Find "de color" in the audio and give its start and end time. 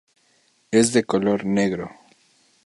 0.93-1.45